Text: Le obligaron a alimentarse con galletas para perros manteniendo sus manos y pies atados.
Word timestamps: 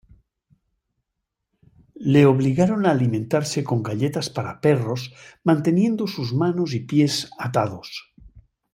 Le 2.13 2.23
obligaron 2.31 2.81
a 2.85 2.93
alimentarse 2.95 3.59
con 3.69 3.79
galletas 3.89 4.27
para 4.35 4.59
perros 4.65 5.01
manteniendo 5.49 6.03
sus 6.15 6.29
manos 6.43 6.69
y 6.79 6.79
pies 6.89 7.15
atados. 7.45 7.89